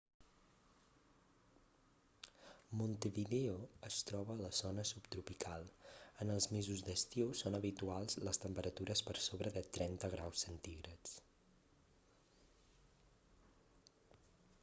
montevideo 2.79 3.57
es 3.89 3.97
troba 4.11 4.37
a 4.37 4.43
la 4.45 4.49
zona 4.59 4.85
subtropical. 4.91 5.67
en 6.25 6.33
els 6.37 6.47
mesos 6.55 6.83
d'estiu 6.87 7.35
són 7.43 7.59
habituals 7.59 8.19
les 8.29 8.43
temperatures 8.47 9.05
per 9.11 9.17
sobre 9.29 9.55
de 9.59 9.65
30 9.79 10.11
°c 10.17 11.15